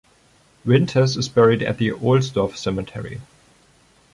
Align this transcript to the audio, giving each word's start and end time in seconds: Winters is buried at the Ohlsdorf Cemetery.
Winters 0.65 1.15
is 1.15 1.29
buried 1.29 1.61
at 1.61 1.77
the 1.77 1.89
Ohlsdorf 1.91 2.57
Cemetery. 2.57 3.21